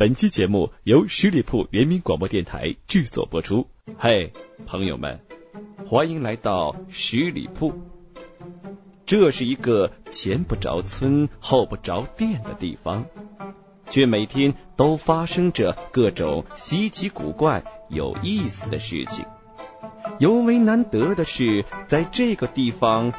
[0.00, 3.66] 本期节目由十里铺人民广播电台制作播出。
[3.98, 4.32] 嘿，
[4.64, 5.18] 朋友们，
[5.88, 7.74] 欢迎来到十里铺。
[9.04, 13.06] 这是一个前不着村后不着店的地方，
[13.90, 19.24] 却每天都发生着各种稀奇古怪、有意思的事情。
[20.20, 23.12] 尤为难得的是，在这个地方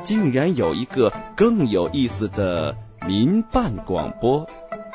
[0.00, 4.48] 竟然有一个更有意思的民办广播。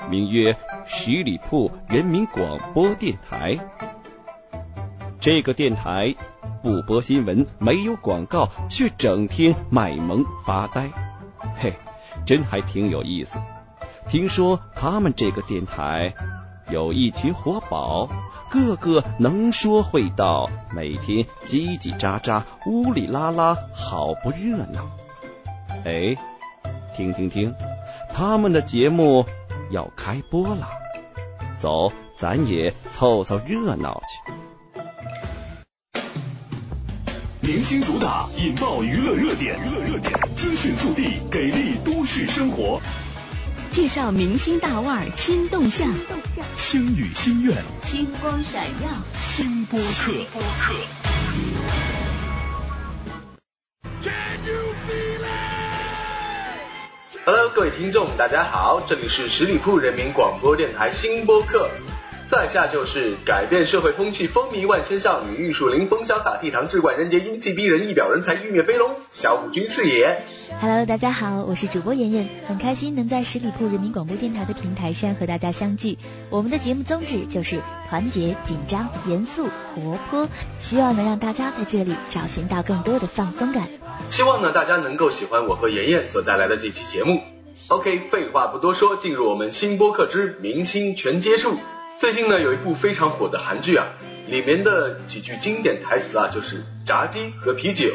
[0.09, 3.57] 名曰十里铺人民广播电台。
[5.19, 6.13] 这个电台
[6.61, 10.89] 不播新闻，没有广告，却整天卖萌发呆。
[11.57, 11.73] 嘿，
[12.25, 13.39] 真还挺有意思。
[14.07, 16.13] 听说他们这个电台
[16.69, 18.07] 有一群活宝，
[18.51, 24.91] 个个能说会道，每天叽叽喳喳，呜里啦啦，好不热闹。
[25.85, 26.15] 哎，
[26.95, 27.55] 听听听，
[28.13, 29.25] 他们的节目。
[29.75, 30.69] 要开播了，
[31.57, 34.31] 走，咱也凑凑热闹去。
[37.41, 42.81] 明星主打，引爆娱乐热点，娱乐热点，资讯速递，给力都市生活。
[43.69, 45.91] 介绍明星大腕新动向，
[46.55, 51.04] 星语心愿，星光闪耀，星播客。
[57.27, 61.67] Hello，各位听众，大家好，这里是十里铺人民广播电台新播客，
[62.27, 70.23] 在下就是改变社会风气、风靡万千少女、玉树临风、潇洒倜傥、志怪人杰、英气逼人、一表人才、玉面飞龙，小五军是也。
[70.59, 75.99] Hello，大家好，我是主播妍妍，很开心能在十里铺人民广播电台的平台上和大家相聚。
[76.31, 80.27] 我们的节目宗旨就是团结、紧张、严肃、活泼，
[80.59, 83.67] 希望能让大家在这里找寻到更多的放松感。
[84.09, 87.21] 希望呢，大家能够喜欢我和妍妍所带来的这期节目。
[87.67, 91.59] OK，废话不多说，进入我们新播客之明星全接触。
[91.97, 93.87] 最近呢，有一部非常火的韩剧啊，
[94.27, 97.89] 里面的几句经典台词啊，就是炸鸡和啤酒，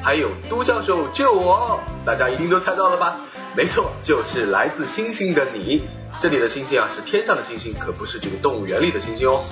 [0.00, 3.16] 还有都教授救我，大家一定都猜到了吧？
[3.56, 5.82] 没错，就是来自星星的你。
[6.20, 9.42] 这里的星星啊，是天上的星星，可不是这个动物园里的星星哦。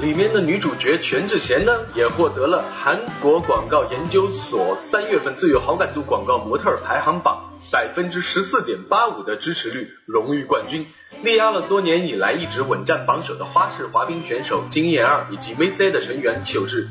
[0.00, 10.86] 里面的女主角全智贤呢，也获得了韩国广告研究所三月份最有好感度广告模特排行榜百分之十四点八五的支持率，荣誉冠军，
[11.22, 16.88] 力压了多年以来一直稳占榜首的花式滑冰选手金妍儿以及 VC 的成员秀智。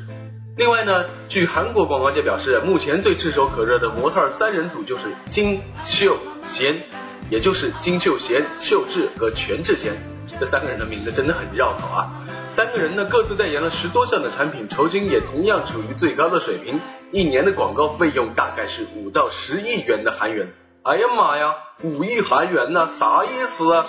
[0.56, 6.16] 另外呢，据韩国广告界表示，目前最炙手可热的模特三人组就是金秀
[6.46, 6.76] 贤，
[7.30, 9.94] 也就是金秀贤、秀智和全智贤，
[10.38, 12.10] 这三个人的名字真的很绕口啊。
[12.52, 16.80] 三个人呢各自代言了十多项的产品，酬金也同样处于最高的水平，
[17.12, 20.52] 一年的广告费用大概是五到十亿元的韩元。
[20.86, 22.88] 哎呀妈呀，五亿韩元呢？
[22.96, 23.84] 啥意思啊？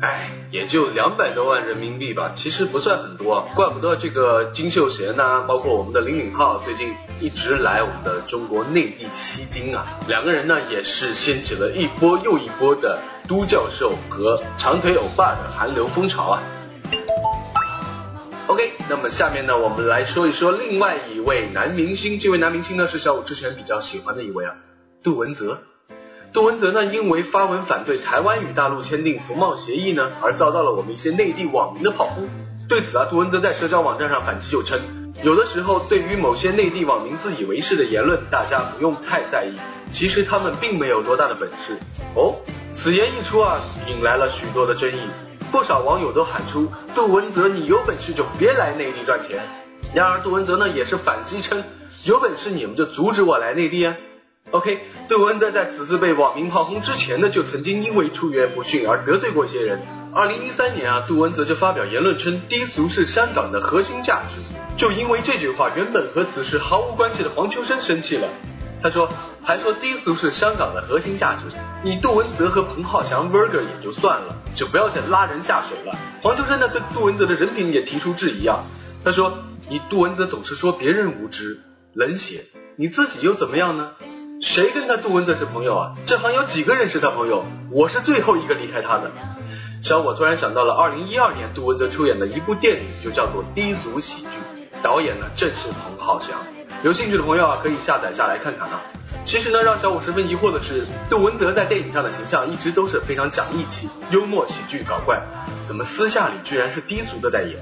[0.00, 3.46] 哎，也就两百多万人民币吧，其实不算很多。
[3.54, 9.84] 怪不得这个金秀贤呢，包括我们的林允浩，最近一直来我们的中国内地吸金啊。
[10.08, 12.98] 两个人呢也是掀起了一波又一波的
[13.28, 16.42] 都教授和长腿欧巴的韩流风潮啊。
[18.46, 22.18] OK，那么下面呢，我们来说一说另外一位男明星。
[22.18, 24.54] 这位男明星呢，是小五之前比较喜欢的一位啊，
[25.02, 25.60] 杜文泽。
[26.32, 32.28] 杜文泽呢，因为发文反对台湾与大陆签订服贸协议呢，而遭到了我们一些内地网民的炮轰。
[32.68, 34.78] 对此啊，杜文泽在社交网站上反击，就称，
[35.24, 39.58] 有的时候对于某些内地网民自以为是的言论，大家不用太在意，
[39.90, 41.76] 其实他们并没有多大的本事。
[42.14, 42.36] 哦，
[42.72, 43.58] 此言一出啊，
[43.88, 45.00] 引来了许多的争议。
[45.50, 49.40] 不少网友都喊出：“杜文泽，你有本事就别来内地赚钱。”
[49.92, 51.64] 然而杜文泽呢也是反击称
[52.06, 53.96] ：“有本事你们就阻止我来内地啊。
[54.50, 59.82] ”OK，杜文泽在此次被网民炮轰之前呢，就曾经因为出言不逊而得罪过一些人。
[60.12, 64.54] 二零一三年啊，杜文泽就发表言论称低俗是香港的核心价值。
[64.76, 68.28] 就因为这句话，原本和此事毫无关系的黄秋生生气了。
[68.82, 69.08] 他说
[69.44, 75.96] ：“还说低俗是香港的核心价值，你杜文泽和彭浩翔 Virger 也就算了。”就不要再拉人下水了。
[76.22, 78.64] 黄秋生呢对杜文泽的人品也提出质疑啊。
[79.04, 81.60] 他说：“你杜文泽总是说别人无知、
[81.92, 83.92] 冷血，你自己又怎么样呢？
[84.40, 85.92] 谁跟他杜文泽是朋友啊？
[86.06, 87.44] 这行有几个人是他朋友？
[87.70, 89.10] 我是最后一个离开他的。”
[89.84, 94.28] 小伙突然想到了二零一二年杜文泽出演的一部电影，就叫做《低俗喜剧》，
[94.82, 96.30] 导演呢正是彭浩翔。
[96.82, 98.80] 有兴趣的朋友啊，可以下载下来看看啊。
[99.26, 105.20] 其实呢，让小五十分疑惑的是，杜文泽在电影上的形象一直都是非常讲义气、幽默、喜剧搞怪，
[105.66, 107.58] 怎么私下里居然是低俗的代言？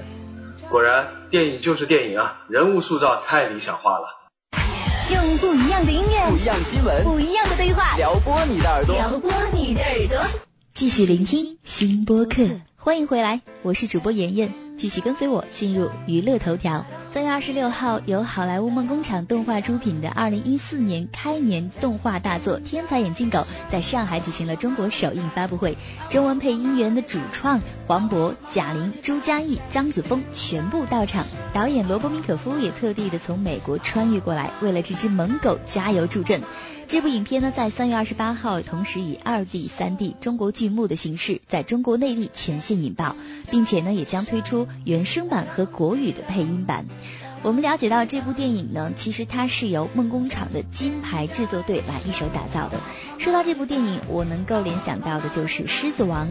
[0.69, 4.18] 果然，电影就是电影啊，人物塑造太理想化了。
[5.11, 10.23] 用不一样的音乐，不一样新闻，不一样的对话，撩拨你的耳朵，撩拨你的耳朵，
[10.75, 12.47] 继续聆听新播客。
[12.75, 16.85] 欢迎回来，我是主播妍妍，继续跟随我进入娱乐头条。
[17.11, 25.75] 三月二十六号，由好莱坞梦工厂动画出品的二零一四年开年动画大作《天才眼镜狗》在上海举行了中国首映发布会。
[26.09, 36.43] 中文配音员的主创黄渤、贾玲、朱嘉译、张子枫全部到场，导演罗伯·明可夫也特地的从美国穿越过来，为了这只萌狗加油助阵。
[36.89, 43.15] 这部影片呢，在三月二十八号，同时以二 D、三 D 中国剧目的形式，在中国内地全线引爆，
[43.51, 46.87] 并且呢，也将推出原声版和国语的配音版。
[47.41, 52.77] 我们了解到这部电影呢，其实它是由梦工厂的金牌制作队来一手打造的。
[53.17, 56.27] 说到这部电影，我能够联想到的就是《狮子王》，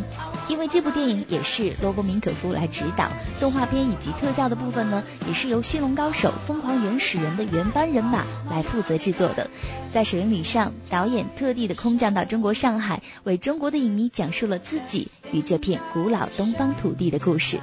[0.48, 3.08] 因为这部电影也是罗伯·明可夫来指导，
[3.40, 9.50] 动画片以及特效的部分呢，也是由《驯龙高手》《疯狂原始人》的原班人马来负责制作的。
[9.90, 17.60] 在首映礼上，导演特地的空降到中国上海，为中国的影迷讲述了自己与这片古老东方土地的故事。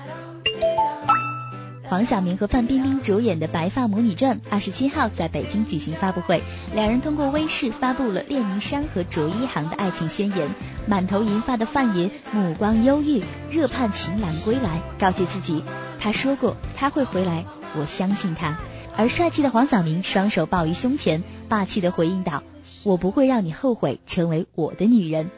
[1.87, 6.41] 黄晓明和范冰冰主演的《白发魔女传》二十七号在北京举行发布会，
[6.73, 10.49] 两人通过微视发布了练明山和卓一航的爱情宣言。
[10.87, 15.63] 满头银发的范爷目光忧郁，热盼情郎归来，告诫自己，
[15.99, 17.45] 他说过他会回来，
[17.79, 18.57] 我相信他。
[18.97, 22.41] 而帅气的黄晓明双手抱于胸前，霸气的回应道
[22.83, 25.29] ：“我不会让你后悔成为我的女人。”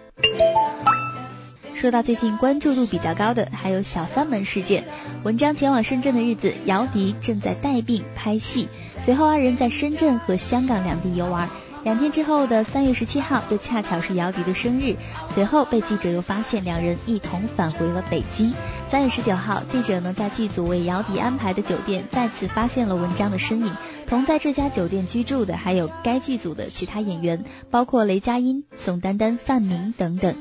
[1.80, 4.84] 说到最近关注度比较高的，还有小三门事件。
[5.22, 8.68] 文章前往深圳的日子，姚笛正在带病拍戏，
[9.00, 11.48] 随后二人在深圳和香港两地游玩。
[11.84, 14.96] 两天之后的三月十七号，又恰巧是姚笛的生日，
[15.36, 18.52] 随后被记者又发现两人一同返回了北京。
[18.90, 23.72] 三月十九号，记者呢在剧组为姚笛安排的酒店再次发现了文章的身影。
[24.08, 30.36] 同在这家酒店居住的还有该剧组的其他演员，包括雷佳音、宋丹丹、范明等等。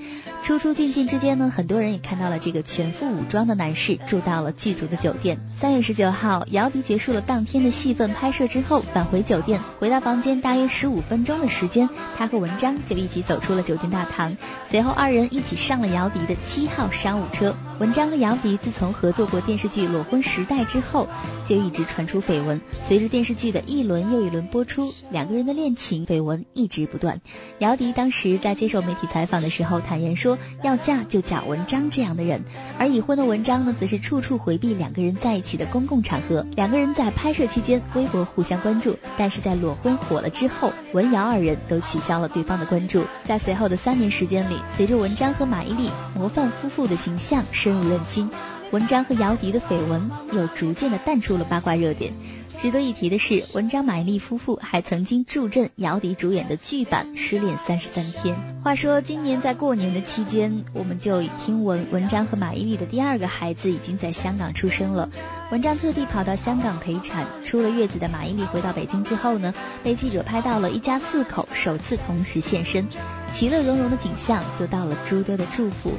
[0.45, 5.41] 出出进进之间呢，很多人也看到了这个全副武装的男士住到了剧组的酒店。
[5.53, 14.37] 三月十九号，姚笛结束了当天的戏份拍摄之后，返回酒店，回到房间大约十五分钟的时间，他和文章就一起走出了酒店大堂，
[14.71, 17.57] 随后二人一起上了姚笛的七号商务车。
[17.79, 21.07] 文章和姚笛自从合作过电视剧《裸婚时代》之后，
[21.45, 22.59] 就一直传出绯闻。
[22.83, 27.21] 随着电视剧的一轮又一轮播出，两个人的恋情绯闻一直不断。
[27.59, 32.45] 姚笛当时在接受媒体采访的时候坦言说，要嫁就嫁文章这样的人。
[32.79, 36.47] 而已婚的文章呢，则是处处回避两个人在一起的公共场合。
[36.57, 43.05] 两个人在拍摄期间微博互相关注，但是在裸婚火了之后，文瑶二人都取消了对方的关注。
[43.25, 47.45] 在随后的三年时间里，随着文章和马伊琍模范夫妇的形象。
[47.67, 48.31] 深入人心，
[48.71, 52.13] 文章和姚笛的绯闻又逐渐的淡出了八卦热点。
[52.57, 58.37] 值得一提的是，文章马伊琍夫妇还曾经助阵姚笛主演的剧版《失恋三十三天》。
[58.63, 65.11] 话说，今年在过年的期间，我们就已听闻文章和马伊琍的第二个孩子已经在香港出生了。
[65.51, 69.53] 文章特地跑到香港陪产，出了月子的马伊琍回到北京之后呢，
[69.83, 72.87] 被记者拍到了一家四口首次同时现身，
[73.33, 75.91] 其乐融融的景象得到了诸多的祝福。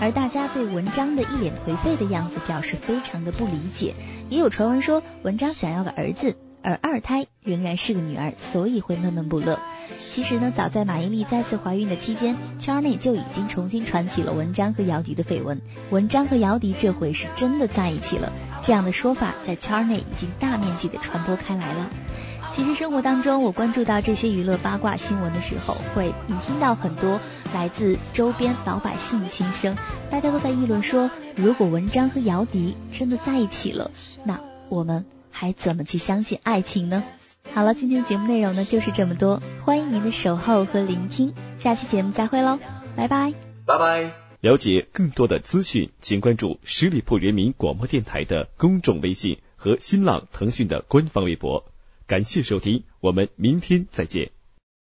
[0.00, 3.94] 而大家对文章的一脸颓废的样子表示非常的不理解，
[4.28, 9.58] 也有传闻说文章想要个儿子，而二胎仍然是个女儿，所以会闷闷不乐。
[10.10, 15.60] 其实呢，早在马伊琍再次怀孕的期间，圈内就已经重新传起了文章和姚笛的绯闻。
[15.90, 18.32] 文章和姚笛这回是真的在一起了，
[18.62, 21.90] 这样的说法在圈内已经大面积的传播开来了。
[22.58, 26.12] 其实生活当中，我关注到这些娱乐八卦新闻的时候，会
[26.42, 27.20] 听到很多
[27.54, 29.76] 来自周边老百姓的心声。
[30.10, 33.92] 大家都在议论说，如果文章和姚笛真的在一起了，
[34.24, 37.04] 那我们还怎么去相信爱情呢？
[37.54, 42.58] 好了，今天节目内容呢就是这么多，欢迎您的守候和聆听，下期节目再会喽，
[42.96, 43.34] 拜拜，
[43.66, 44.10] 拜拜。
[44.40, 51.64] 了解更多的资讯，请关注十里铺人民广播电台的公众微信和新浪、腾讯的官方微博。
[52.08, 54.37] 感谢收听，我们明天再见。